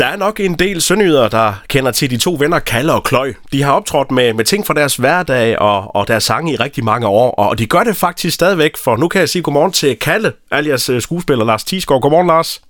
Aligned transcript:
Der 0.00 0.06
er 0.06 0.16
nok 0.16 0.40
en 0.40 0.54
del 0.54 0.80
sønderjyder, 0.80 1.28
der 1.28 1.52
kender 1.68 1.90
til 1.90 2.10
de 2.10 2.16
to 2.16 2.36
venner 2.38 2.58
Kalle 2.58 2.92
og 2.92 3.04
Kløj. 3.04 3.34
De 3.52 3.62
har 3.62 3.72
optrådt 3.72 4.10
med, 4.10 4.32
med 4.32 4.44
ting 4.44 4.66
fra 4.66 4.74
deres 4.74 4.96
hverdag 4.96 5.58
og, 5.58 5.96
og 5.96 6.08
deres 6.08 6.24
sange 6.24 6.52
i 6.52 6.56
rigtig 6.56 6.84
mange 6.84 7.06
år, 7.06 7.30
og 7.30 7.58
de 7.58 7.66
gør 7.66 7.84
det 7.84 7.96
faktisk 7.96 8.34
stadigvæk, 8.34 8.76
for 8.76 8.96
nu 8.96 9.08
kan 9.08 9.20
jeg 9.20 9.28
sige 9.28 9.42
godmorgen 9.42 9.72
til 9.72 9.96
Kalle, 9.96 10.32
alias 10.50 10.88
øh, 10.88 11.02
skuespiller 11.02 11.44
Lars 11.44 11.64
Tisgaard. 11.64 12.02
Godmorgen, 12.02 12.26
Lars. 12.26 12.60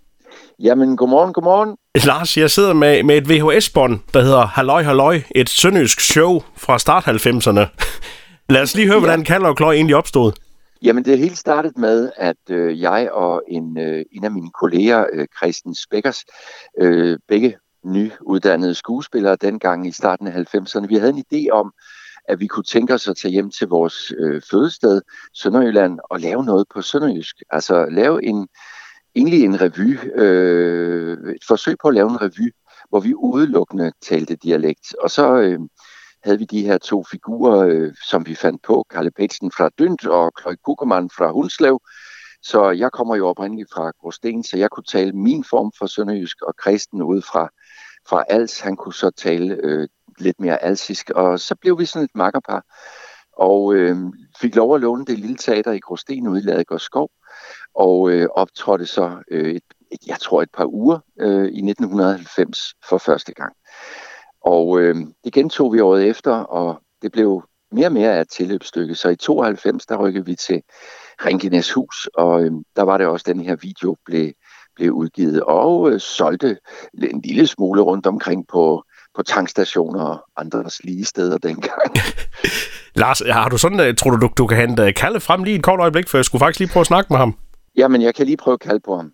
Jamen, 0.63 0.97
godmorgen, 0.97 1.33
godmorgen. 1.33 1.77
Lars, 2.05 2.37
jeg 2.37 2.51
sidder 2.51 2.73
med, 2.73 3.03
med 3.03 3.17
et 3.17 3.29
VHS-bånd, 3.29 4.01
der 4.15 4.23
hedder 4.23 4.47
Halløj 4.47 4.83
Halløj, 4.83 5.21
et 5.35 5.49
sønderjysk 5.49 6.01
show 6.01 6.43
fra 6.57 6.79
start 6.79 7.09
90'erne. 7.09 7.67
Lad 8.55 8.63
os 8.63 8.75
lige 8.75 8.87
høre, 8.87 8.97
ja. 8.97 9.01
hvordan 9.01 9.25
Kalle 9.25 9.49
og 9.49 9.57
Kløj 9.57 9.75
egentlig 9.75 9.97
opstod. 9.97 10.33
Jamen, 10.83 11.05
det 11.05 11.19
hele 11.19 11.37
startede 11.37 11.81
med, 11.81 12.13
at 12.17 12.37
øh, 12.51 12.81
jeg 12.81 13.11
og 13.13 13.43
en, 13.49 13.79
øh, 13.79 14.05
en 14.13 14.25
af 14.25 14.31
mine 14.31 14.51
kolleger, 14.51 15.07
øh, 15.13 15.27
Christian 15.37 15.75
Spekkers, 15.75 16.25
øh, 16.79 17.19
begge 17.29 17.57
nyuddannede 17.85 18.75
skuespillere 18.75 19.37
dengang 19.37 19.87
i 19.87 19.93
starten 19.93 20.27
af 20.27 20.33
90'erne, 20.33 20.87
vi 20.87 20.95
havde 20.95 21.13
en 21.13 21.25
idé 21.33 21.51
om, 21.53 21.73
at 22.29 22.41
vi 22.41 22.47
kunne 22.47 22.65
tænke 22.65 22.95
os 22.95 23.09
at 23.09 23.17
tage 23.17 23.33
hjem 23.33 23.51
til 23.51 23.69
vores 23.69 24.13
øh, 24.19 24.43
fødested, 24.51 25.03
Sønderjylland, 25.35 25.99
og 26.11 26.21
lave 26.21 26.45
noget 26.45 26.67
på 26.75 26.83
Sønderjysk. 26.83 27.37
Altså 27.51 27.87
lave 27.91 28.25
en, 28.25 28.49
egentlig 29.15 29.45
en 29.45 29.61
revy, 29.61 30.21
øh, 30.21 31.35
et 31.35 31.45
forsøg 31.47 31.77
på 31.83 31.89
at 31.89 31.95
lave 31.95 32.11
en 32.11 32.23
revy, 32.23 32.53
hvor 32.89 33.01
vi 33.01 33.15
udelukkende 33.15 33.93
talte 34.03 34.37
dialekt. 34.37 34.95
Og 35.03 35.11
så 35.11 35.37
øh, 35.37 35.59
havde 36.25 36.39
vi 36.39 36.45
de 36.45 36.67
her 36.67 36.79
to 36.79 37.05
figurer, 37.11 37.69
øh, 37.69 37.95
som 38.09 38.27
vi 38.27 38.35
fandt 38.35 38.63
på, 38.63 38.85
Karle 38.91 39.11
Petsen 39.11 39.53
fra 39.57 39.71
Dynt 39.79 40.07
og 40.07 40.35
Kløj 40.35 40.57
Kukermann 40.65 41.11
fra 41.11 41.31
Hundslev. 41.31 41.81
Så 42.43 42.71
jeg 42.71 42.93
kommer 42.93 43.17
jo 43.17 43.29
oprindeligt 43.29 43.71
fra 43.75 43.91
Gråsten, 44.01 44.45
så 44.45 44.57
jeg 44.57 44.71
kunne 44.71 44.85
tale 44.85 45.13
min 45.13 45.45
form 45.45 45.73
for 45.79 45.87
sønderjysk, 45.87 46.43
og 46.43 46.57
Kristen 46.57 47.03
ud 47.03 47.23
fra, 47.23 47.49
fra 48.09 48.25
Als, 48.29 48.61
han 48.61 48.77
kunne 48.77 48.95
så 48.95 49.11
tale 49.11 49.59
øh, 49.63 49.89
lidt 50.19 50.41
mere 50.41 50.63
alsisk, 50.63 51.11
og 51.11 51.41
så 51.41 51.55
blev 51.55 51.79
vi 51.79 51.85
sådan 51.85 52.05
et 52.05 52.15
makkerpar, 52.15 52.65
og 53.37 53.75
øh, 53.75 53.97
fik 54.41 54.55
lov 54.55 54.75
at 54.75 54.81
låne 54.81 55.05
det 55.05 55.19
lille 55.19 55.37
teater 55.37 55.73
i 55.73 55.79
Gråsten 55.79 56.29
ude 56.29 56.41
i 56.41 56.43
Ladegård 56.43 56.81
Skov, 56.81 57.11
og 57.75 58.11
øh, 58.11 58.29
optrådte 58.35 58.87
så, 58.87 59.23
øh, 59.31 59.55
et, 59.55 59.63
et, 59.93 60.07
jeg 60.07 60.21
tror 60.21 60.43
et 60.43 60.51
par 60.53 60.67
uger 60.67 60.99
øh, 61.21 61.45
i 61.45 61.71
1990 61.71 62.75
for 62.89 62.99
første 62.99 63.33
gang. 63.33 63.53
Og 64.45 64.81
øh, 64.81 64.97
det 65.25 65.33
gentog 65.33 65.73
vi 65.73 65.81
året 65.81 66.09
efter, 66.09 66.33
og 66.33 66.81
det 67.03 67.13
blev 67.13 67.43
mere 67.73 67.87
og 67.87 67.93
mere 67.93 68.17
af 68.17 68.21
et 68.21 68.29
tilløbsstykke. 68.29 68.95
Så 68.95 69.09
i 69.09 69.17
92, 69.17 69.87
der 69.87 69.97
rykkede 69.97 70.27
vi 70.27 70.35
til 70.35 70.63
Ringenes 71.27 71.73
Hus, 71.73 72.09
og 72.15 72.43
øh, 72.43 72.53
der 72.77 72.83
var 72.83 72.99
det 72.99 73.07
også, 73.07 73.25
den 73.29 73.41
her 73.41 73.57
video 73.57 73.97
blev, 74.07 74.33
blev 74.77 74.93
udgivet, 74.93 75.43
og 75.43 75.91
øh, 75.91 76.01
solgte 76.01 76.59
en 77.03 77.21
lille 77.25 77.47
smule 77.47 77.81
rundt 77.83 78.07
omkring 78.07 78.49
på, 78.49 78.85
på 79.17 79.23
tankstationer 79.23 80.05
og 80.05 80.25
andre 80.37 80.65
lige 80.85 81.05
steder 81.05 81.39
dengang. 81.39 81.93
Lars, 83.03 83.23
har 83.31 83.49
du 83.49 83.59
sådan, 83.59 83.81
øh, 83.81 83.95
tror 83.95 84.11
du, 84.11 84.17
du, 84.17 84.31
du 84.39 84.47
kan 84.47 84.59
hente 84.59 84.93
Kalle 84.93 85.21
frem 85.21 85.45
lige 85.45 85.57
et 85.57 85.63
kort 85.63 85.81
øjeblik, 85.81 86.09
for 86.09 86.19
jeg 86.19 86.25
skulle 86.25 86.41
faktisk 86.41 86.59
lige 86.59 86.73
prøve 86.73 86.81
at 86.81 86.87
snakke 86.87 87.13
med 87.13 87.19
ham? 87.19 87.35
Jamen, 87.77 88.03
jeg 88.03 88.15
kan 88.15 88.27
lige 88.27 88.37
prøve 88.37 88.53
at 88.53 88.61
kalde 88.61 88.81
på 88.81 88.97
ham. 88.97 89.13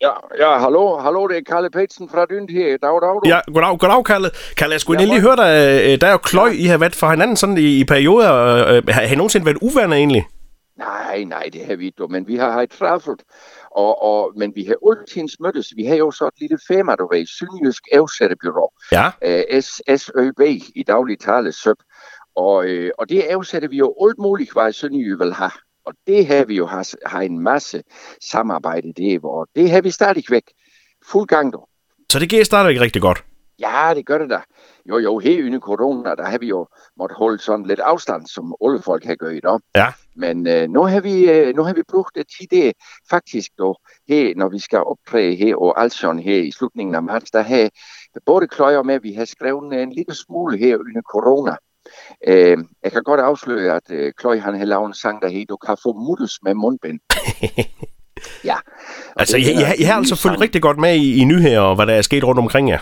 Ja, 0.00 0.10
ja, 0.38 0.58
hallo, 0.58 0.98
hallo, 0.98 1.26
det 1.26 1.36
er 1.36 1.42
Kalle 1.54 1.70
Petsen 1.70 2.08
fra 2.08 2.26
Dynt 2.26 2.50
her. 2.50 2.76
Dag, 2.76 3.00
dag, 3.02 3.20
dag. 3.24 3.28
Ja, 3.28 3.40
goddag, 3.52 3.78
goddag, 3.78 4.04
Kalle. 4.04 4.30
Kalle, 4.56 4.72
jeg 4.72 4.80
skulle 4.80 5.00
ja, 5.00 5.06
lige 5.06 5.20
høre 5.20 5.36
dig, 5.36 5.50
øh, 5.92 6.00
der 6.00 6.06
er 6.06 6.12
jo 6.12 6.18
kløj, 6.18 6.48
I 6.48 6.64
har 6.64 6.78
været 6.78 6.94
for 6.94 7.10
hinanden 7.10 7.36
sådan 7.36 7.58
i, 7.58 7.80
i 7.80 7.84
perioder. 7.84 8.32
Øh, 8.68 8.82
har 8.88 9.02
I 9.02 9.14
nogensinde 9.14 9.46
været 9.46 9.58
uvenner 9.62 9.96
egentlig? 9.96 10.28
Nej, 10.76 11.24
nej, 11.24 11.50
det 11.52 11.66
har 11.66 11.76
vi 11.76 11.86
ikke, 11.86 12.08
men 12.08 12.28
vi 12.28 12.36
har 12.36 12.50
haft 12.50 12.70
travlt. 12.70 13.22
Og, 13.70 14.02
og, 14.02 14.32
men 14.36 14.52
vi 14.54 14.64
har 14.64 14.76
altid 14.90 15.28
mødtes. 15.40 15.66
Vi 15.76 15.84
har 15.84 15.96
jo 15.96 16.10
så 16.10 16.26
et 16.26 16.40
lille 16.40 16.58
firma, 16.68 16.94
du 16.94 17.08
ved, 17.12 17.26
Sønderjysk 17.26 17.82
Afsættebyrå. 17.92 18.72
Ja. 18.92 19.06
Uh, 19.06 19.60
SSØB 19.60 20.40
i 20.74 20.84
daglig 20.86 21.20
tale, 21.20 21.52
SØB. 21.52 21.78
Og, 22.36 22.66
øh, 22.66 22.90
og 22.98 23.08
det 23.08 23.22
afsætter 23.22 23.68
vi 23.68 23.76
jo 23.76 23.94
alt 24.02 24.18
muligt, 24.18 24.52
hvad 24.52 24.72
Sønderjy 24.72 25.12
vil 25.18 25.32
have. 25.32 25.50
Og 25.88 25.94
det 26.06 26.26
har 26.26 26.44
vi 26.44 26.54
jo 26.54 26.66
har, 26.66 27.08
har 27.08 27.20
en 27.20 27.38
masse 27.38 27.82
samarbejde 28.32 28.92
det, 28.92 29.20
hvor 29.20 29.46
det 29.56 29.70
har 29.70 29.80
vi 29.80 29.90
stadigvæk 29.90 30.42
fuld 31.12 31.26
gang 31.26 31.52
dog. 31.52 31.68
Så 32.12 32.18
det 32.18 32.28
giver 32.28 32.44
stadigvæk 32.44 32.80
rigtig 32.80 33.02
godt? 33.02 33.24
Ja, 33.60 33.92
det 33.96 34.06
gør 34.06 34.18
det 34.18 34.30
da. 34.30 34.40
Jo, 34.88 34.98
jo, 34.98 35.18
her 35.18 35.44
under 35.46 35.58
corona, 35.58 36.14
der 36.14 36.24
har 36.24 36.38
vi 36.38 36.46
jo 36.46 36.66
måtte 36.96 37.14
holde 37.14 37.38
sådan 37.38 37.66
lidt 37.66 37.80
afstand, 37.80 38.26
som 38.26 38.54
alle 38.64 38.82
folk 38.82 39.04
har 39.04 39.14
gjort. 39.14 39.42
Da. 39.42 39.80
Ja. 39.80 39.92
Men 40.16 40.46
øh, 40.46 40.68
nu, 40.68 40.82
har 40.82 41.00
vi, 41.00 41.30
øh, 41.30 41.56
nu 41.56 41.62
har 41.62 41.74
vi 41.74 41.82
brugt 41.88 42.14
det 42.14 42.26
til 42.38 42.46
det 42.50 42.72
faktisk, 43.10 43.50
då, 43.58 43.76
her, 44.08 44.34
når 44.36 44.48
vi 44.48 44.58
skal 44.58 44.78
optræde 44.78 45.34
her 45.34 45.56
og 45.56 45.82
Alson 45.82 46.18
her 46.18 46.38
i 46.42 46.50
slutningen 46.50 46.94
af 46.94 47.02
marts, 47.02 47.30
der 47.30 47.42
har 47.42 47.70
både 48.26 48.48
kløjer 48.48 48.82
med, 48.82 48.94
at 48.94 49.02
vi 49.02 49.12
har 49.12 49.24
skrevet 49.24 49.82
en 49.82 49.92
lille 49.92 50.14
smule 50.14 50.58
her 50.58 50.76
under 50.76 51.02
corona. 51.12 51.56
Øh, 52.28 52.58
jeg 52.84 52.92
kan 52.92 53.02
godt 53.02 53.20
afsløre, 53.20 53.76
at 53.76 53.90
øh, 53.90 54.12
Kløj 54.16 54.38
han 54.38 54.58
har 54.58 54.64
lavet 54.64 54.86
en 54.86 54.94
sang, 54.94 55.22
der 55.22 55.28
hedder 55.28 55.44
Du 55.48 55.56
kan 55.56 55.76
få 55.82 55.92
muttes 55.92 56.38
med 56.42 56.54
mundbind. 56.54 57.00
ja. 58.50 58.56
altså, 59.16 59.36
I, 59.36 59.40
I, 59.40 59.62
I 59.78 59.82
har 59.82 59.94
altså 59.94 60.16
fulgt 60.16 60.40
rigtig 60.40 60.62
godt 60.62 60.78
med 60.78 60.94
i, 60.94 61.20
i 61.20 61.24
nyheder 61.24 61.60
og 61.60 61.74
hvad 61.74 61.86
der 61.86 61.94
er 61.94 62.02
sket 62.02 62.24
rundt 62.24 62.38
omkring 62.38 62.68
jer. 62.68 62.78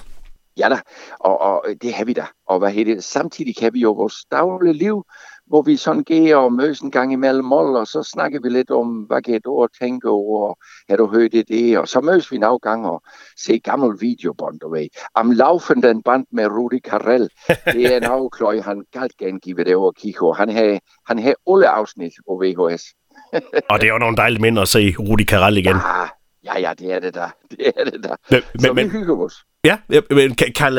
Ja 0.59 0.69
da, 0.69 0.78
og, 1.21 1.41
og 1.41 1.65
det 1.83 1.94
har 1.94 2.05
vi 2.05 2.12
da. 2.12 2.27
Og 2.49 2.59
hvad 2.59 2.71
hedder 2.71 2.94
det? 2.94 3.05
Samtidig 3.05 3.56
kan 3.56 3.75
vi 3.75 3.81
jo 3.81 3.93
vores 3.93 4.15
daglige 4.31 4.75
liv, 4.75 5.05
hvor 5.46 5.62
vi 5.62 5.76
sådan 5.76 6.04
går 6.04 6.36
og 6.36 6.52
mødes 6.52 6.80
en 6.80 6.90
gang 6.90 7.12
imellem 7.12 7.44
mål, 7.44 7.76
og 7.76 7.86
så 7.86 8.02
snakker 8.02 8.40
vi 8.42 8.48
lidt 8.48 8.70
om, 8.70 8.88
hvad 8.88 9.22
kan 9.22 9.40
du 9.44 9.66
tænke 9.80 10.08
over, 10.08 10.48
og 10.48 10.58
har 10.88 10.96
du 10.96 11.06
hørt 11.06 11.32
det, 11.32 11.48
det, 11.48 11.78
og 11.78 11.88
så 11.88 12.00
mødes 12.00 12.32
vi 12.32 12.38
nogle 12.38 12.58
gange 12.58 12.90
og 12.90 13.02
se 13.36 13.58
gammel 13.58 14.00
videobånd, 14.00 14.60
du 14.60 14.70
ved. 14.70 14.88
Am 15.14 15.30
laufenden 15.30 16.02
band 16.02 16.26
med 16.32 16.46
Rudi 16.46 16.78
Carell, 16.78 17.28
det 17.74 17.92
er 17.92 17.96
en 17.96 18.04
afkløj, 18.04 18.60
han 18.60 18.82
galt 18.92 19.16
gengive 19.16 19.64
det 19.64 19.76
over 19.76 19.92
og 20.20 20.36
han 20.36 20.48
har, 20.48 20.78
han 21.08 21.18
har 21.18 21.34
alle 21.52 21.68
afsnit 21.68 22.12
på 22.28 22.42
VHS. 22.42 22.84
og 23.70 23.80
det 23.80 23.86
er 23.86 23.92
jo 23.92 23.98
nogle 23.98 24.16
dejlige 24.16 24.42
mænd 24.42 24.58
at 24.58 24.68
se 24.68 24.94
Rudi 24.98 25.24
Carell 25.24 25.56
igen. 25.56 25.76
Ja, 25.76 26.04
ja, 26.44 26.60
ja, 26.60 26.72
det 26.78 26.92
er 26.92 27.00
det 27.00 27.14
da. 27.14 27.30
Det 27.50 27.72
er 27.76 27.84
det 27.84 28.04
da. 28.04 28.14
Men, 28.30 28.60
så 28.60 28.72
men, 28.72 28.84
vi 28.84 28.90
hygger 28.90 29.24
os. 29.24 29.34
Ja, 29.64 29.78
men 30.10 30.34
kan, 30.34 30.72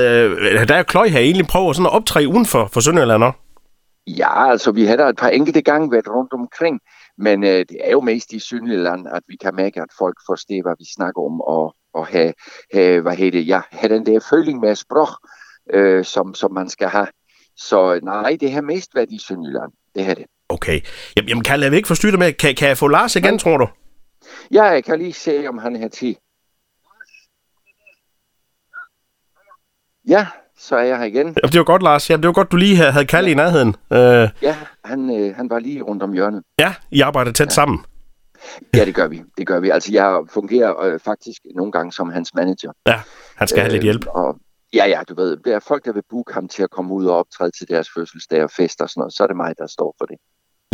der 0.68 0.76
er 0.76 0.84
Kløj 0.84 1.08
her 1.08 1.20
egentlig 1.20 1.48
prøver 1.48 1.74
sådan 1.74 1.86
at 1.86 1.94
optræde 1.94 2.28
uden 2.28 2.46
for, 2.46 2.70
for 2.74 2.80
Sønderjylland 2.80 3.24
også? 3.24 3.47
Ja, 4.08 4.50
altså 4.52 4.72
vi 4.72 4.86
har 4.86 4.96
da 4.96 5.10
et 5.10 5.18
par 5.18 5.30
enkelte 5.30 5.62
gange 5.62 5.92
været 5.92 6.08
rundt 6.08 6.34
omkring, 6.34 6.80
men 7.18 7.44
øh, 7.44 7.60
det 7.70 7.78
er 7.84 7.92
jo 7.92 8.02
mest 8.02 8.34
i 8.34 8.40
Sønderjylland, 8.40 9.08
at 9.08 9.24
vi 9.28 9.36
kan 9.36 9.56
mærke, 9.56 9.82
at 9.82 9.90
folk 9.98 10.18
forstår, 10.26 10.62
hvad 10.62 10.76
vi 10.80 10.86
snakker 10.96 11.22
om, 11.22 11.42
og, 11.42 11.76
og 11.94 12.08
have, 12.08 12.34
have, 12.74 13.02
hvad 13.02 13.16
hedder 13.16 13.32
det, 13.32 13.48
ja, 13.48 13.62
have 13.72 13.96
den 13.96 14.06
der 14.06 14.20
føling 14.30 14.60
med 14.60 14.76
sprog, 14.76 15.08
øh, 15.74 16.06
som, 16.06 16.34
som 16.34 16.54
man 16.54 16.70
skal 16.70 16.88
have. 16.88 17.08
Så 17.56 18.00
nej, 18.04 18.38
det 18.40 18.52
har 18.52 18.62
mest 18.62 18.96
været 18.96 19.12
i 19.12 19.20
Sønderjylland. 19.20 19.72
Det 19.96 20.06
har 20.06 20.14
det. 20.14 20.26
Okay. 20.50 20.82
Jamen, 21.16 21.30
jamen 21.30 21.44
kan 21.44 21.62
jeg 21.62 21.74
ikke 21.74 21.88
forstyrre 21.88 22.12
dig 22.12 22.20
med? 22.20 22.34
Kan, 22.34 22.56
kan 22.56 22.68
jeg 22.68 22.78
få 22.78 22.88
Lars 22.88 23.16
igen, 23.16 23.32
ja. 23.32 23.38
tror 23.38 23.58
du? 23.58 23.68
Ja, 24.52 24.64
jeg 24.64 24.84
kan 24.84 25.00
lige 25.00 25.14
se, 25.14 25.48
om 25.48 25.58
han 25.58 25.82
har 25.82 25.88
tid. 25.88 26.16
Ja, 30.08 30.28
så 30.58 30.76
er 30.76 30.84
jeg 30.84 30.98
her 30.98 31.06
igen. 31.06 31.28
Ja, 31.28 31.48
det 31.48 31.58
var 31.58 31.64
godt, 31.64 31.84
Lars. 31.84 32.10
Ja, 32.10 32.18
det 32.18 32.28
var 32.28 32.34
godt, 32.34 32.52
du 32.52 32.58
lige 32.58 32.76
havde 32.76 33.06
Kalle 33.06 33.28
ja. 33.28 33.34
i 33.34 33.36
nærheden. 33.36 33.76
Uh... 33.92 33.98
Ja, 34.42 34.56
han, 34.86 35.20
øh, 35.20 35.36
han 35.36 35.50
var 35.50 35.60
lige 35.60 35.82
rundt 35.82 36.04
om 36.04 36.14
hjørnet. 36.14 36.44
Ja, 36.60 36.74
I 36.92 37.02
arbejder 37.02 37.32
tæt 37.32 37.46
ja. 37.46 37.50
sammen. 37.50 37.86
Ja, 38.76 38.86
det 38.86 38.96
gør 38.96 39.08
vi. 39.08 39.24
Det 39.38 39.48
gør 39.48 39.60
vi. 39.60 39.70
Altså, 39.70 39.92
jeg 39.94 40.20
fungerer 40.30 40.82
øh, 40.82 41.00
faktisk 41.00 41.42
nogle 41.56 41.72
gange 41.72 41.92
som 41.92 42.10
hans 42.10 42.34
manager. 42.34 42.72
Ja, 42.88 43.00
han 43.36 43.48
skal 43.48 43.60
øh, 43.60 43.64
have 43.64 43.72
lidt 43.72 43.84
hjælp. 43.84 44.06
Og, 44.08 44.40
ja, 44.74 44.86
ja, 44.88 45.02
du 45.10 45.16
ved, 45.16 45.38
det 45.38 45.54
er 45.54 45.60
folk, 45.60 45.86
der 45.86 45.94
vil 45.94 46.04
booke 46.10 46.34
ham 46.34 46.48
til 46.48 46.64
at 46.64 46.70
komme 46.70 46.94
ud 46.94 47.06
og 47.06 47.18
optræde 47.18 47.52
til 47.52 47.68
deres 47.68 47.90
fødselsdag 47.96 48.44
og 48.44 48.52
fester 48.52 48.84
og 48.84 48.90
sådan 48.90 49.02
noget, 49.02 49.14
så 49.14 49.24
er 49.24 49.28
det 49.28 49.36
mig, 49.36 49.54
der 49.58 49.68
står 49.68 49.96
for 49.98 50.06
det. 50.06 50.18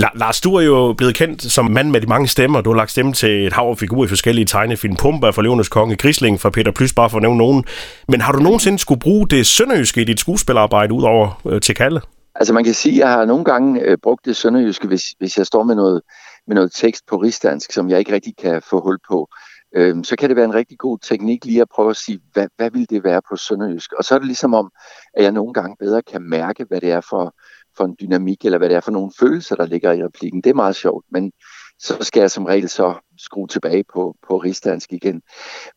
La- 0.01 0.17
Lars, 0.17 0.41
du 0.41 0.55
er 0.55 0.61
jo 0.61 0.93
blevet 0.97 1.15
kendt 1.15 1.41
som 1.41 1.65
mand 1.65 1.89
med 1.89 2.01
de 2.01 2.07
mange 2.07 2.27
stemmer. 2.27 2.61
Du 2.61 2.69
har 2.69 2.77
lagt 2.77 2.91
stemme 2.91 3.13
til 3.13 3.47
et 3.47 3.53
hav 3.53 3.69
af 3.69 3.77
figurer 3.77 4.05
i 4.05 4.07
forskellige 4.07 4.45
tegnefilm. 4.45 4.95
Pumba 4.95 5.29
for 5.29 5.41
Løvenes 5.41 5.69
Konge, 5.69 5.95
Grisling 5.95 6.40
fra 6.40 6.49
Peter 6.49 6.72
Plys, 6.72 6.93
bare 6.93 7.09
for 7.09 7.17
at 7.17 7.22
nævne 7.22 7.37
nogen. 7.37 7.66
Men 8.07 8.22
har 8.22 8.31
du 8.31 8.40
nogensinde 8.40 8.79
skulle 8.79 8.99
bruge 8.99 9.28
det 9.28 9.45
sønderjyske 9.45 10.01
i 10.01 10.03
dit 10.03 10.19
skuespillerarbejde 10.19 10.93
ud 10.93 11.03
over 11.03 11.41
øh, 11.45 11.61
til 11.61 11.75
Kalle? 11.75 12.01
Altså 12.35 12.53
man 12.53 12.63
kan 12.63 12.73
sige, 12.73 12.93
at 12.93 12.99
jeg 12.99 13.09
har 13.09 13.25
nogle 13.25 13.45
gange 13.45 13.81
øh, 13.81 13.97
brugt 14.03 14.25
det 14.25 14.35
sønderjyske, 14.35 14.87
hvis, 14.87 15.03
hvis 15.19 15.37
jeg 15.37 15.45
står 15.45 15.63
med 15.63 15.75
noget, 15.75 16.01
med 16.47 16.55
noget 16.55 16.72
tekst 16.72 17.03
på 17.09 17.17
rigsdansk, 17.17 17.72
som 17.72 17.89
jeg 17.89 17.99
ikke 17.99 18.13
rigtig 18.13 18.34
kan 18.41 18.61
få 18.69 18.81
hul 18.81 18.97
på. 19.09 19.28
Øhm, 19.75 20.03
så 20.03 20.16
kan 20.16 20.29
det 20.29 20.35
være 20.35 20.46
en 20.46 20.53
rigtig 20.53 20.78
god 20.78 20.99
teknik 20.99 21.46
lige 21.46 21.61
at 21.61 21.67
prøve 21.75 21.89
at 21.89 21.97
sige, 21.97 22.19
hvad, 22.34 22.47
hvad 22.57 22.72
vil 22.72 22.89
det 22.89 23.03
være 23.03 23.22
på 23.29 23.35
sønderjysk? 23.35 23.93
Og 23.93 24.03
så 24.03 24.16
er 24.16 24.19
det 24.19 24.28
ligesom 24.28 24.53
om, 24.53 24.72
at 25.17 25.23
jeg 25.23 25.31
nogle 25.31 25.53
gange 25.53 25.75
bedre 25.79 26.01
kan 26.01 26.22
mærke, 26.22 26.66
hvad 26.69 26.81
det 26.81 26.91
er 26.91 27.01
for, 27.09 27.35
for 27.78 27.85
en 27.85 27.96
dynamik, 28.02 28.46
eller 28.46 28.58
hvad 28.58 28.70
det 28.70 28.75
er 28.75 28.81
for 28.81 28.91
nogle 28.91 29.11
følelser, 29.20 29.55
der 29.55 29.66
ligger 29.66 29.91
i 29.91 30.03
replikken. 30.03 30.41
Det 30.41 30.49
er 30.49 30.53
meget 30.53 30.75
sjovt, 30.75 31.05
men 31.11 31.31
så 31.79 31.97
skal 32.02 32.20
jeg 32.20 32.31
som 32.31 32.46
regel 32.46 32.70
så, 32.70 32.93
skrue 33.23 33.47
tilbage 33.47 33.84
på, 33.93 34.16
på 34.28 34.37
rigsdansk 34.37 34.93
igen. 34.93 35.22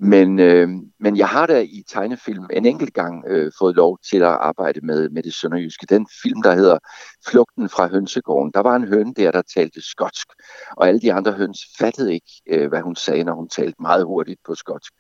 Men, 0.01 0.39
øh, 0.39 0.69
men 1.01 1.17
jeg 1.17 1.29
har 1.29 1.47
da 1.47 1.61
i 1.61 1.85
tegnefilm 1.89 2.45
en 2.53 2.67
enkelt 2.67 2.95
gang 2.95 3.25
øh, 3.29 3.53
fået 3.59 3.77
lov 3.77 3.99
til 4.11 4.17
at 4.17 4.39
arbejde 4.41 4.81
med, 4.83 5.09
med 5.11 5.23
det 5.23 5.35
sønderjyske. 5.35 5.87
Den 5.87 6.07
film, 6.23 6.43
der 6.43 6.55
hedder 6.55 6.79
Flugten 7.29 7.69
fra 7.69 7.87
hønsegården, 7.89 8.53
der 8.55 8.61
var 8.61 8.77
en 8.77 8.89
høne 8.89 9.15
der, 9.15 9.31
der 9.31 9.43
talte 9.55 9.91
skotsk, 9.91 10.29
og 10.77 10.89
alle 10.89 11.01
de 11.01 11.13
andre 11.13 11.33
høns 11.33 11.61
fattede 11.79 12.15
ikke, 12.15 12.33
øh, 12.49 12.69
hvad 12.69 12.81
hun 12.81 12.97
sagde, 12.97 13.25
når 13.25 13.35
hun 13.35 13.49
talte 13.49 13.83
meget 13.83 14.05
hurtigt 14.05 14.41
på 14.47 14.55
skotsk. 14.55 14.93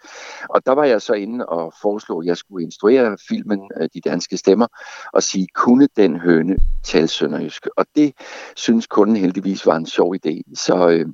Og 0.48 0.66
der 0.66 0.72
var 0.72 0.84
jeg 0.84 1.02
så 1.02 1.12
inde 1.12 1.46
og 1.46 1.72
foreslog, 1.82 2.22
at 2.22 2.26
jeg 2.26 2.36
skulle 2.36 2.64
instruere 2.64 3.16
filmen 3.28 3.70
øh, 3.80 3.88
De 3.94 4.00
Danske 4.00 4.36
Stemmer, 4.36 4.66
og 5.12 5.22
sige, 5.22 5.46
kunne 5.54 5.88
den 5.96 6.20
høne 6.20 6.56
tale 6.84 7.08
sønderjysk? 7.08 7.66
Og 7.76 7.86
det 7.96 8.12
synes 8.56 8.86
kunden 8.86 9.16
heldigvis 9.16 9.66
var 9.66 9.76
en 9.76 9.86
sjov 9.86 10.14
idé. 10.14 10.42
Så 10.54 10.88
øh, 10.88 11.06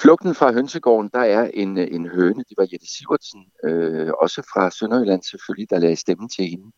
Flugten 0.00 0.34
fra 0.34 0.52
Hønsegården, 0.52 1.10
der 1.14 1.20
er 1.20 1.50
en, 1.54 1.78
en 1.78 2.08
høne, 2.08 2.44
det 2.48 2.56
var 2.58 2.66
Jette 2.72 2.86
Sivertsen, 2.86 3.44
øh, 3.64 4.10
også 4.20 4.42
fra 4.42 4.70
Sønderjylland 4.70 5.22
selvfølgelig, 5.22 5.70
der 5.70 5.78
lagde 5.78 5.96
stemmen 5.96 6.28
til 6.28 6.44
hende. 6.44 6.72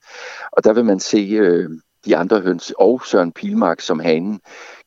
Og 0.53 0.65
der 0.65 0.73
vil 0.73 0.85
man 0.85 1.01
se 1.01 1.19
øh, 1.19 1.71
de 2.05 2.17
andre 2.17 2.41
høns 2.41 2.73
og 2.79 3.03
Søren 3.07 3.33
Pilmark 3.33 3.81
som 3.81 4.01
hanen 4.01 4.41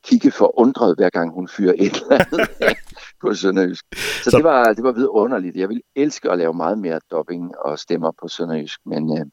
kigge 0.04 0.32
forundret, 0.32 0.96
hver 0.98 1.10
gang 1.10 1.34
hun 1.34 1.48
fyrer 1.48 1.74
et 1.78 1.96
eller 1.96 2.26
andet 2.26 2.50
på 3.22 3.34
Sønderjysk. 3.34 3.86
Så, 3.96 4.30
Så 4.30 4.38
det 4.38 4.44
var, 4.44 4.74
det 4.74 4.84
var 4.84 4.92
vidunderligt. 4.92 5.56
Jeg 5.56 5.70
vil 5.70 5.82
elske 5.96 6.32
at 6.32 6.38
lave 6.38 6.54
meget 6.54 6.78
mere 6.78 7.00
dubbing 7.12 7.58
og 7.58 7.80
stemmer 7.80 8.12
på 8.22 8.28
Sønderjysk, 8.28 8.80
men 8.86 9.18
øh, 9.18 9.26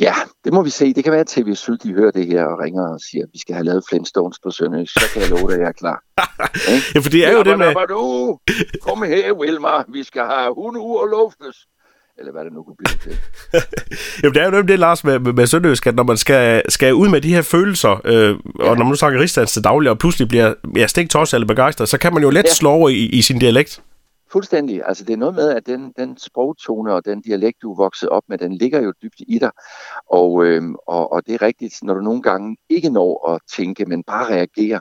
Ja, 0.00 0.14
det 0.44 0.52
må 0.52 0.62
vi 0.62 0.70
se. 0.70 0.94
Det 0.94 1.04
kan 1.04 1.12
være, 1.12 1.20
at 1.20 1.26
TV 1.26 1.54
Syd 1.54 1.76
de 1.76 1.92
hører 1.92 2.10
det 2.10 2.26
her 2.26 2.44
og 2.44 2.58
ringer 2.58 2.92
og 2.94 3.00
siger, 3.00 3.24
at 3.24 3.30
vi 3.32 3.38
skal 3.38 3.54
have 3.54 3.64
lavet 3.64 3.84
Flintstones 3.88 4.38
på 4.44 4.50
Sønderjysk. 4.50 4.92
Så 4.92 5.10
kan 5.12 5.22
jeg 5.22 5.30
love 5.30 5.48
dig, 5.48 5.54
at 5.54 5.60
jeg 5.60 5.68
er 5.68 5.72
klar. 5.72 6.02
ja, 6.94 7.00
for 7.00 7.10
det 7.10 7.26
er 7.26 7.32
jo 7.32 7.42
det 7.42 7.58
med... 7.58 7.74
Du, 7.88 8.38
kom 8.82 9.02
her, 9.02 9.32
Wilmar. 9.32 9.84
Vi 9.88 10.02
skal 10.02 10.22
have 10.22 10.58
uger 10.58 11.06
luftes 11.06 11.56
eller 12.18 12.32
hvad 12.32 12.44
det 12.44 12.52
nu 12.52 12.62
kunne 12.62 12.76
blive 12.76 12.98
til. 13.02 13.16
Jamen, 14.22 14.34
det 14.34 14.40
er 14.40 14.44
jo 14.44 14.50
nemlig 14.50 14.68
det, 14.68 14.78
Lars, 14.78 15.04
med, 15.04 15.18
med, 15.18 15.32
med 15.32 15.46
Sønderjysk, 15.46 15.86
at 15.86 15.94
når 15.94 16.02
man 16.02 16.16
skal, 16.16 16.62
skal 16.68 16.94
ud 16.94 17.08
med 17.08 17.20
de 17.20 17.34
her 17.34 17.42
følelser, 17.42 18.00
øh, 18.04 18.14
ja. 18.14 18.64
og 18.64 18.76
når 18.76 18.84
man 18.84 18.86
nu 18.86 18.94
snakker 18.94 19.20
rigsdansk 19.20 19.52
til 19.52 19.64
daglig, 19.64 19.90
og 19.90 19.98
pludselig 19.98 20.28
bliver 20.28 20.54
ja, 20.76 20.86
stik 20.86 21.10
tosset 21.10 21.36
eller 21.36 21.46
begejstret, 21.46 21.88
så 21.88 21.98
kan 21.98 22.14
man 22.14 22.22
jo 22.22 22.30
let 22.30 22.44
ja. 22.44 22.54
slå 22.54 22.70
over 22.70 22.88
i, 22.88 22.94
i 22.94 23.22
sin 23.22 23.38
dialekt. 23.38 23.80
Fuldstændig. 24.36 24.82
Altså 24.86 25.04
det 25.04 25.12
er 25.12 25.16
noget 25.16 25.34
med, 25.34 25.48
at 25.50 25.66
den, 25.66 25.92
den 25.96 26.18
sprogtone 26.18 26.92
og 26.92 27.04
den 27.04 27.20
dialekt, 27.20 27.62
du 27.62 27.72
er 27.72 27.76
vokset 27.76 28.08
op 28.08 28.22
med, 28.28 28.38
den 28.38 28.52
ligger 28.52 28.80
jo 28.80 28.92
dybt 29.02 29.20
i 29.28 29.38
dig. 29.38 29.50
Og, 30.10 30.44
øhm, 30.44 30.74
og, 30.86 31.12
og 31.12 31.26
det 31.26 31.34
er 31.34 31.42
rigtigt, 31.42 31.74
når 31.82 31.94
du 31.94 32.00
nogle 32.00 32.22
gange 32.22 32.56
ikke 32.68 32.90
når 32.90 33.30
at 33.30 33.40
tænke, 33.56 33.84
men 33.86 34.02
bare 34.02 34.34
reagerer, 34.34 34.80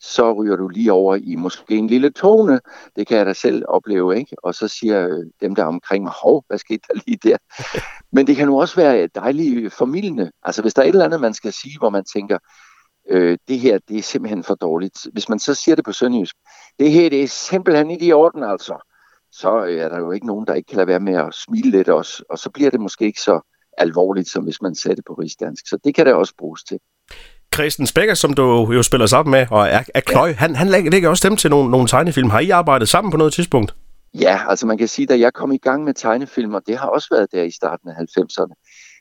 så 0.00 0.32
ryger 0.32 0.56
du 0.56 0.68
lige 0.68 0.92
over 0.92 1.16
i 1.16 1.34
måske 1.36 1.74
en 1.74 1.86
lille 1.86 2.10
tone. 2.10 2.60
Det 2.96 3.06
kan 3.06 3.18
jeg 3.18 3.26
da 3.26 3.32
selv 3.32 3.64
opleve, 3.68 4.18
ikke? 4.18 4.36
Og 4.42 4.54
så 4.54 4.68
siger 4.68 5.08
øh, 5.08 5.26
dem 5.40 5.54
der 5.54 5.64
omkring 5.64 6.04
mig, 6.04 6.12
hov, 6.22 6.44
hvad 6.48 6.58
skete 6.58 6.82
der 6.88 7.00
lige 7.06 7.18
der? 7.22 7.36
Men 8.16 8.26
det 8.26 8.36
kan 8.36 8.46
nu 8.46 8.60
også 8.60 8.76
være 8.76 9.08
dejligt 9.14 9.72
formidlende. 9.72 10.30
Altså 10.42 10.62
hvis 10.62 10.74
der 10.74 10.82
er 10.82 10.86
et 10.86 10.92
eller 10.92 11.04
andet, 11.04 11.20
man 11.20 11.34
skal 11.34 11.52
sige, 11.52 11.78
hvor 11.78 11.90
man 11.90 12.04
tænker, 12.04 12.38
øh, 13.10 13.38
det 13.48 13.58
her, 13.58 13.78
det 13.88 13.98
er 13.98 14.02
simpelthen 14.02 14.44
for 14.44 14.54
dårligt. 14.54 15.06
Hvis 15.12 15.28
man 15.28 15.38
så 15.38 15.54
siger 15.54 15.74
det 15.74 15.84
på 15.84 15.92
sønderjysk, 15.92 16.36
det 16.78 16.90
her, 16.90 17.10
det 17.10 17.22
er 17.22 17.28
simpelthen 17.28 17.90
ikke 17.90 18.06
i 18.06 18.12
orden, 18.12 18.42
altså. 18.42 18.90
Så 19.40 19.50
er 19.50 19.88
der 19.88 19.98
jo 19.98 20.12
ikke 20.12 20.26
nogen, 20.26 20.46
der 20.46 20.54
ikke 20.54 20.66
kan 20.66 20.76
lade 20.76 20.86
være 20.86 21.00
med 21.00 21.14
at 21.14 21.34
smile 21.34 21.70
lidt 21.70 21.88
også, 21.88 22.24
og 22.30 22.38
så 22.38 22.50
bliver 22.50 22.70
det 22.70 22.80
måske 22.80 23.04
ikke 23.04 23.20
så 23.20 23.40
alvorligt, 23.78 24.28
som 24.28 24.44
hvis 24.44 24.62
man 24.62 24.74
sagde 24.74 24.96
det 24.96 25.04
på 25.06 25.14
rigsdansk. 25.14 25.68
Så 25.68 25.78
det 25.84 25.94
kan 25.94 26.06
det 26.06 26.14
også 26.14 26.34
bruges 26.38 26.64
til. 26.64 26.78
Christian 27.54 27.86
Spækker, 27.86 28.14
som 28.14 28.34
du 28.34 28.72
jo 28.72 28.82
spiller 28.82 29.06
sammen 29.06 29.30
med, 29.30 29.46
og 29.50 29.68
er, 29.68 29.82
er 29.94 30.00
kløj, 30.00 30.28
ja. 30.28 30.34
han, 30.34 30.54
han 30.54 30.68
lægger 30.68 31.08
også 31.08 31.20
stemme 31.20 31.36
til 31.36 31.50
nogle, 31.50 31.70
nogle 31.70 31.88
tegnefilm. 31.88 32.30
Har 32.30 32.40
I 32.40 32.50
arbejdet 32.50 32.88
sammen 32.88 33.10
på 33.10 33.16
noget 33.16 33.32
tidspunkt? 33.32 33.74
Ja, 34.14 34.40
altså 34.48 34.66
man 34.66 34.78
kan 34.78 34.88
sige, 34.88 35.06
da 35.06 35.18
jeg 35.18 35.32
kom 35.32 35.52
i 35.52 35.58
gang 35.58 35.84
med 35.84 35.94
tegnefilm, 35.94 36.54
og 36.54 36.62
det 36.66 36.76
har 36.78 36.86
også 36.86 37.08
været 37.10 37.32
der 37.32 37.42
i 37.42 37.50
starten 37.50 37.88
af 37.88 37.94
90'erne, 37.94 38.54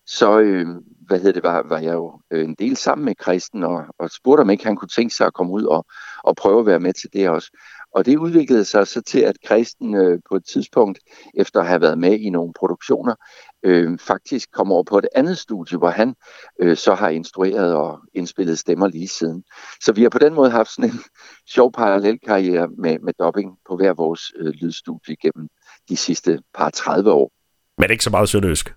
så 0.06 0.39
øh, 0.39 0.68
hvad 1.07 1.18
hedder 1.18 1.31
det, 1.31 1.44
var, 1.44 1.65
var 1.69 1.80
jeg 1.80 1.94
jo 1.94 2.19
øh, 2.31 2.44
en 2.44 2.56
del 2.59 2.77
sammen 2.77 3.06
med 3.06 3.15
Kristen 3.15 3.63
og, 3.63 3.83
og 4.00 4.09
spurgte 4.09 4.41
om 4.41 4.50
ikke 4.50 4.65
han 4.65 4.75
kunne 4.75 4.89
tænke 4.95 5.15
sig 5.15 5.27
at 5.27 5.33
komme 5.33 5.53
ud 5.53 5.63
og, 5.63 5.85
og 6.24 6.35
prøve 6.35 6.59
at 6.59 6.65
være 6.65 6.80
med 6.80 6.94
til 6.94 7.09
det 7.13 7.30
også. 7.30 7.51
Og 7.95 8.06
det 8.06 8.18
udviklede 8.18 8.66
sig 8.66 8.88
så 8.88 9.01
til, 9.01 9.19
at 9.19 9.36
Kristen 9.45 9.95
øh, 9.95 10.19
på 10.30 10.36
et 10.36 10.45
tidspunkt, 10.45 11.00
efter 11.38 11.60
at 11.60 11.68
have 11.68 11.81
været 11.81 11.98
med 11.98 12.19
i 12.19 12.30
nogle 12.30 12.54
produktioner, 12.60 13.16
øh, 13.63 14.00
faktisk 14.00 14.51
kom 14.51 14.72
over 14.72 14.84
på 14.84 14.98
et 14.98 15.07
andet 15.16 15.38
studie, 15.38 15.78
hvor 15.78 15.90
han 15.90 16.16
øh, 16.62 16.78
så 16.78 16.94
har 16.95 17.10
instrueret 17.10 17.75
og 17.75 18.00
indspillet 18.13 18.60
stemmer 18.60 18.88
lige 18.88 19.07
siden. 19.07 19.44
Så 19.81 19.94
vi 19.94 20.01
har 20.01 20.10
på 20.10 20.19
den 20.19 20.34
måde 20.34 20.50
haft 20.51 20.69
sådan 20.69 20.90
en 20.90 21.00
sjov 21.54 21.72
parallelkarriere 21.72 22.68
med, 22.78 23.00
med 23.00 23.13
dubbing 23.19 23.51
på 23.68 23.75
hver 23.75 23.94
vores 23.94 24.22
øh, 24.40 24.54
lydstudie 24.62 25.16
gennem 25.22 25.48
de 25.90 25.98
sidste 25.98 26.40
par 26.54 26.69
30 26.69 27.12
år. 27.12 27.31
Men 27.78 27.92
ikke 27.92 28.04
så 28.04 28.10
meget 28.10 28.30
sønderøsk? 28.30 28.74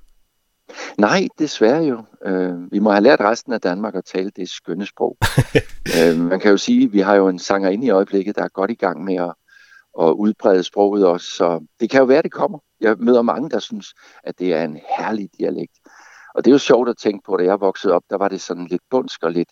Nej, 0.98 1.28
desværre 1.38 1.82
jo. 1.82 2.04
Øh, 2.24 2.72
vi 2.72 2.78
må 2.78 2.90
have 2.90 3.02
lært 3.02 3.20
resten 3.20 3.52
af 3.52 3.60
Danmark 3.60 3.94
at 3.94 4.04
tale 4.04 4.30
det 4.36 4.48
skønne 4.48 4.86
sprog. 4.86 5.16
øh, 5.98 6.18
man 6.18 6.40
kan 6.40 6.50
jo 6.50 6.56
sige, 6.56 6.84
at 6.84 6.92
vi 6.92 7.00
har 7.00 7.14
jo 7.14 7.28
en 7.28 7.38
sanger 7.38 7.68
inde 7.70 7.86
i 7.86 7.90
øjeblikket, 7.90 8.36
der 8.36 8.42
er 8.42 8.48
godt 8.48 8.70
i 8.70 8.74
gang 8.74 9.04
med 9.04 9.14
at, 9.14 9.34
at 10.00 10.10
udbrede 10.10 10.62
sproget 10.62 11.06
også, 11.06 11.26
så 11.26 11.66
det 11.80 11.90
kan 11.90 12.00
jo 12.00 12.06
være, 12.06 12.22
det 12.22 12.32
kommer. 12.32 12.58
Jeg 12.80 12.96
møder 12.98 13.22
mange, 13.22 13.50
der 13.50 13.58
synes, 13.58 13.94
at 14.24 14.38
det 14.38 14.54
er 14.54 14.64
en 14.64 14.78
herlig 14.98 15.28
dialekt. 15.38 15.72
Og 16.34 16.44
det 16.44 16.50
er 16.50 16.54
jo 16.54 16.58
sjovt 16.58 16.88
at 16.88 16.98
tænke 16.98 17.22
på, 17.26 17.36
da 17.36 17.44
jeg 17.44 17.60
voksede 17.60 17.94
op, 17.94 18.02
der 18.10 18.16
var 18.16 18.28
det 18.28 18.40
sådan 18.40 18.66
lidt 18.66 18.82
bundsk 18.90 19.22
og 19.22 19.32
lidt 19.32 19.48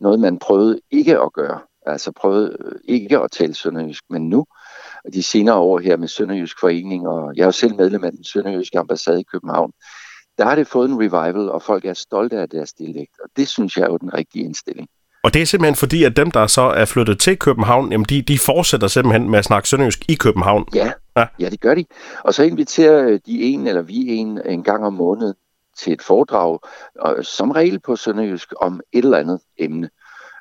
noget, 0.00 0.20
man 0.20 0.38
prøvede 0.38 0.80
ikke 0.90 1.20
at 1.20 1.32
gøre. 1.32 1.60
Altså 1.86 2.12
prøvede 2.12 2.56
øh, 2.60 2.78
ikke 2.84 3.18
at 3.18 3.30
tale 3.30 3.54
sønderjysk, 3.54 4.04
men 4.10 4.28
nu, 4.28 4.46
de 5.12 5.22
senere 5.22 5.54
år 5.54 5.78
her 5.78 5.96
med 5.96 6.08
Sønderjysk 6.08 6.60
Forening, 6.60 7.08
og 7.08 7.36
jeg 7.36 7.42
er 7.42 7.46
jo 7.46 7.52
selv 7.52 7.76
medlem 7.76 8.04
af 8.04 8.12
den 8.12 8.24
sønderjyske 8.24 8.78
ambassade 8.78 9.20
i 9.20 9.24
København, 9.32 9.72
der 10.38 10.44
har 10.44 10.54
det 10.54 10.66
fået 10.66 10.90
en 10.90 10.96
revival, 10.98 11.50
og 11.50 11.62
folk 11.62 11.84
er 11.84 11.94
stolte 11.94 12.38
af 12.38 12.48
deres 12.48 12.72
dialekt, 12.72 13.20
og 13.24 13.30
det 13.36 13.48
synes 13.48 13.76
jeg 13.76 13.84
er 13.84 13.90
jo 13.90 13.96
den 13.96 14.14
rigtige 14.14 14.44
indstilling. 14.44 14.88
Og 15.24 15.34
det 15.34 15.42
er 15.42 15.46
simpelthen 15.46 15.74
fordi, 15.74 16.04
at 16.04 16.16
dem, 16.16 16.30
der 16.30 16.46
så 16.46 16.60
er 16.60 16.84
flyttet 16.84 17.18
til 17.18 17.38
København, 17.38 17.92
jamen 17.92 18.04
de, 18.04 18.22
de 18.22 18.38
fortsætter 18.38 18.88
simpelthen 18.88 19.30
med 19.30 19.38
at 19.38 19.44
snakke 19.44 19.68
sønderjysk 19.68 20.04
i 20.08 20.14
København. 20.14 20.66
Ja, 20.74 20.92
ja. 21.16 21.26
ja, 21.38 21.48
det 21.48 21.60
gør 21.60 21.74
de. 21.74 21.84
Og 22.20 22.34
så 22.34 22.42
inviterer 22.42 23.18
de 23.26 23.42
en 23.42 23.66
eller 23.66 23.82
vi 23.82 24.08
en 24.08 24.40
en 24.44 24.62
gang 24.62 24.86
om 24.86 24.92
måneden 24.92 25.34
til 25.78 25.92
et 25.92 26.02
foredrag, 26.02 26.58
og 27.00 27.24
som 27.24 27.50
regel 27.50 27.80
på 27.80 27.96
sønderjysk, 27.96 28.52
om 28.60 28.80
et 28.92 29.04
eller 29.04 29.18
andet 29.18 29.40
emne. 29.58 29.90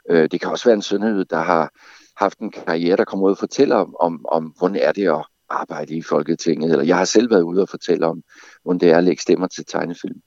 Øh, 0.10 0.30
det 0.32 0.42
kan 0.42 0.50
også 0.50 0.66
være 0.66 0.76
en 0.76 0.82
sønderjyd, 0.82 1.26
der 1.26 1.42
har 1.42 1.70
haft 2.18 2.40
en 2.40 2.52
karriere, 2.52 2.98
der 2.98 3.06
kommer 3.06 3.26
ud 3.26 3.32
og 3.32 3.38
fortæller 3.38 3.76
om, 3.76 3.96
om, 4.00 4.26
om 4.32 4.54
hvordan 4.58 4.76
er 4.76 4.92
det 4.92 5.08
at 5.08 5.26
arbejde 5.54 5.96
i 5.96 6.02
Folketinget, 6.02 6.72
eller 6.72 6.86
jeg 6.86 6.98
har 6.98 7.06
selv 7.06 7.32
været 7.32 7.42
ude 7.42 7.62
og 7.62 7.70
fortælle 7.70 8.06
om, 8.06 8.22
hvordan 8.64 8.80
det 8.80 8.90
er 8.90 8.98
at 8.98 9.04
lægge 9.04 9.22
stemmer 9.22 9.48
til 9.48 9.66
tegnefilm. 9.66 10.20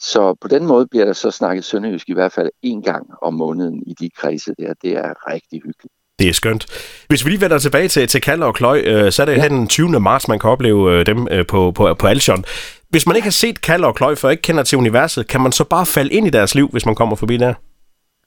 Så 0.00 0.34
på 0.40 0.48
den 0.48 0.66
måde 0.66 0.86
bliver 0.86 1.04
der 1.04 1.12
så 1.12 1.30
snakket 1.30 1.64
sønderjysk 1.64 2.08
i 2.08 2.12
hvert 2.12 2.32
fald 2.32 2.50
en 2.62 2.82
gang 2.82 3.06
om 3.22 3.34
måneden 3.34 3.82
i 3.86 3.94
de 4.00 4.10
kredse 4.16 4.54
der. 4.58 4.74
Det 4.82 4.92
er 4.92 5.32
rigtig 5.32 5.60
hyggeligt. 5.64 5.92
Det 6.18 6.28
er 6.28 6.32
skønt. 6.32 6.66
Hvis 7.08 7.24
vi 7.24 7.30
lige 7.30 7.40
vender 7.40 7.58
tilbage 7.58 7.88
til, 7.88 8.08
til 8.08 8.20
Kaller 8.20 8.46
og 8.46 8.54
Kløj, 8.54 8.82
øh, 8.86 9.12
så 9.12 9.22
er 9.22 9.26
det 9.26 9.36
ja. 9.36 9.48
den 9.48 9.68
20. 9.68 10.00
marts, 10.00 10.28
man 10.28 10.38
kan 10.38 10.50
opleve 10.50 10.92
øh, 10.92 11.06
dem 11.06 11.28
øh, 11.30 11.46
på, 11.46 11.70
på, 11.70 11.94
på 11.94 12.06
Altion. 12.06 12.44
Hvis 12.88 13.06
man 13.06 13.16
ikke 13.16 13.26
har 13.26 13.30
set 13.30 13.60
Kaller 13.60 13.86
og 13.86 13.94
Kløj, 13.94 14.14
for 14.14 14.30
ikke 14.30 14.42
kender 14.42 14.62
til 14.62 14.78
universet, 14.78 15.28
kan 15.28 15.40
man 15.40 15.52
så 15.52 15.64
bare 15.64 15.86
falde 15.86 16.12
ind 16.12 16.26
i 16.26 16.30
deres 16.30 16.54
liv, 16.54 16.68
hvis 16.68 16.86
man 16.86 16.94
kommer 16.94 17.16
forbi 17.16 17.36
der? 17.36 17.54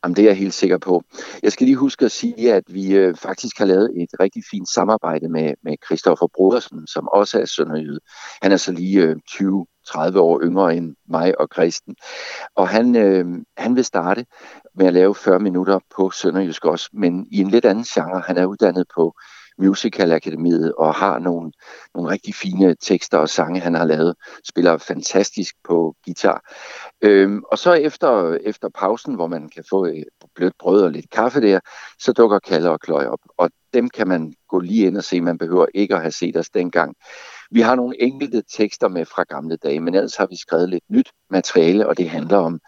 Jamen, 0.04 0.16
det 0.16 0.22
er 0.24 0.28
jeg 0.28 0.38
helt 0.38 0.54
sikker 0.54 0.78
på. 0.78 1.04
Jeg 1.44 1.52
skal 1.52 1.66
lige 1.66 1.78
huske 1.78 2.06
at 2.06 2.12
sige, 2.12 2.54
at 2.54 2.64
vi 2.68 2.96
øh, 2.96 3.16
faktisk 3.16 3.58
har 3.58 3.66
lavet 3.66 3.92
et 4.04 4.10
rigtig 4.20 4.44
fint 4.52 4.70
samarbejde 4.70 5.30
med, 5.30 5.54
med 5.64 5.76
Christoffer 5.86 6.28
Brodersen, 6.36 6.88
som 6.88 7.08
også 7.08 7.40
er 7.40 7.46
sønderjyde. 7.46 8.00
Han 8.42 8.52
er 8.52 8.58
så 8.58 8.72
lige 8.72 9.02
øh, 9.02 9.16
20-30 9.30 10.18
år 10.18 10.42
yngre 10.42 10.76
end 10.76 10.96
mig 11.10 11.40
og 11.40 11.50
Kristen. 11.50 11.96
Og 12.56 12.68
han, 12.68 12.96
øh, 12.96 13.26
han 13.58 13.76
vil 13.76 13.86
starte 13.86 14.26
med 14.76 14.88
at 14.88 14.94
lave 14.94 15.16
40 15.16 15.40
minutter 15.40 15.80
på 15.96 16.12
sønderjysk 16.12 16.66
også, 16.66 16.90
men 16.94 17.28
i 17.32 17.38
en 17.38 17.50
lidt 17.50 17.66
anden 17.66 17.84
genre. 17.84 18.24
Han 18.28 18.38
er 18.38 18.46
uddannet 18.46 18.86
på 18.96 19.16
Musical 19.58 20.12
Akademiet 20.12 20.74
og 20.74 20.96
har 20.96 21.20
nogle, 21.20 21.52
nogle 21.96 22.12
rigtig 22.12 22.36
fine 22.36 22.76
tekster 22.82 23.18
og 23.18 23.30
sange, 23.30 23.60
han 23.60 23.74
har 23.74 23.86
lavet. 23.86 24.16
Spiller 24.48 24.78
fantastisk 24.78 25.56
på 25.64 25.96
guitar. 26.06 26.42
Øhm, 27.02 27.44
og 27.52 27.58
så 27.58 27.74
efter, 27.74 28.38
efter 28.44 28.70
pausen, 28.70 29.16
hvor 29.16 29.28
man 29.28 29.50
kan 29.50 29.64
få 29.70 29.86
et 29.86 30.04
blødt 30.36 30.54
brød 30.60 30.82
og 30.82 30.92
lidt 30.92 31.10
kaffe 31.10 31.42
der, 31.42 31.60
så 32.00 32.14
dukker 32.14 32.40
Kalle 32.40 32.70
og 32.70 32.80
Kløj 32.80 33.06
op. 33.06 33.20
Og 33.38 33.50
dem 33.74 33.90
kan 33.90 34.08
man 34.08 34.34
gå 34.50 34.60
lige 34.60 34.88
ind 34.88 34.98
og 34.98 35.04
se. 35.04 35.22
Man 35.22 35.38
behøver 35.38 35.66
ikke 35.74 35.96
at 35.96 36.02
have 36.02 36.12
set 36.12 36.38
os 36.38 36.50
dengang. 36.50 36.96
Vi 37.52 37.62
har 37.62 37.76
nogle 37.76 38.02
enkelte 38.02 38.44
tekster 38.58 38.88
med 38.88 39.06
fra 39.06 39.24
gamle 39.24 39.56
dage, 39.56 39.80
men 39.80 39.96
ellers 39.96 40.16
har 40.16 40.28
vi 40.28 40.36
skrevet 40.36 40.70
lidt 40.70 40.84
nyt 40.90 41.12
materiale, 41.30 41.88
og 41.88 41.98
det 41.98 42.10
handler 42.10 42.38
om, 42.38 42.60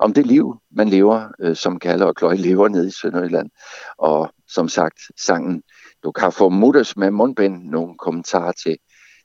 om 0.00 0.12
det 0.12 0.26
liv, 0.26 0.56
man 0.70 0.88
lever, 0.88 1.28
øh, 1.40 1.56
som 1.56 1.78
Kalle 1.78 2.06
og 2.06 2.16
Kløj 2.16 2.34
lever 2.34 2.68
nede 2.68 2.88
i 2.88 2.90
Sønderjylland. 2.90 3.50
Og 3.98 4.30
som 4.48 4.68
sagt, 4.68 5.00
sangen 5.16 5.62
du 6.02 6.12
kan 6.12 6.32
få 6.32 6.48
mutters 6.48 6.96
med 6.96 7.10
mundbind 7.10 7.62
nogle 7.62 7.94
kommentarer 7.98 8.52
til 8.52 8.76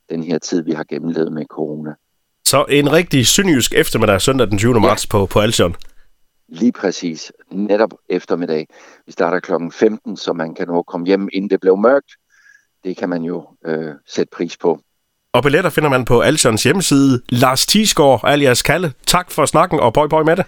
den 0.09 0.23
her 0.23 0.39
tid, 0.39 0.63
vi 0.63 0.71
har 0.71 0.83
gennemlevet 0.83 1.31
med 1.31 1.45
corona. 1.49 1.93
Så 2.45 2.65
en 2.69 2.91
rigtig 2.91 3.27
sønderjysk 3.27 3.73
eftermiddag 3.73 4.21
søndag 4.21 4.47
den 4.47 4.57
20. 4.57 4.73
Ja. 4.73 4.79
marts 4.79 5.07
på, 5.07 5.25
på 5.25 5.39
Altion. 5.39 5.75
Lige 6.47 6.71
præcis. 6.71 7.31
Netop 7.51 7.93
eftermiddag. 8.09 8.67
Vi 9.05 9.11
starter 9.11 9.39
klokken 9.39 9.71
15, 9.71 10.17
så 10.17 10.33
man 10.33 10.55
kan 10.55 10.67
nå 10.67 10.83
komme 10.83 11.07
hjem, 11.07 11.29
inden 11.33 11.49
det 11.49 11.59
blev 11.59 11.77
mørkt. 11.77 12.11
det 12.83 12.97
kan 12.97 13.09
man 13.09 13.21
jo 13.23 13.47
øh, 13.65 13.93
sætte 14.07 14.31
pris 14.35 14.57
på. 14.57 14.79
Og 15.33 15.43
billetter 15.43 15.69
finder 15.69 15.89
man 15.89 16.05
på 16.05 16.21
Alsons 16.21 16.63
hjemmeside. 16.63 17.21
Lars 17.29 17.65
Tisgaard, 17.65 18.21
alias 18.23 18.61
Kalle, 18.61 18.93
tak 19.07 19.31
for 19.31 19.45
snakken, 19.45 19.79
og 19.79 19.93
bøj 19.93 20.07
bøj 20.07 20.23
med 20.23 20.35
det. 20.35 20.45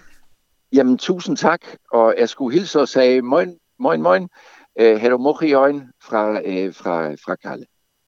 Jamen, 0.73 0.97
tusind 0.97 1.37
tak, 1.37 1.59
og 1.91 2.15
jeg 2.19 2.29
skulle 2.29 2.57
hilse 2.59 2.79
og 2.79 2.87
sige 2.87 3.21
moin, 3.21 3.55
moin, 3.79 4.01
moin, 4.01 4.29
øh, 4.79 4.97
Hero 4.97 5.17
fra, 6.03 6.41
øh, 6.45 6.73
fra, 6.73 7.11
fra 7.13 7.35
Kalle. 7.35 7.65